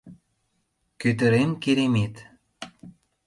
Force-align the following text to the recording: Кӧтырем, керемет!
Кӧтырем, 1.01 1.51
керемет! 1.63 2.15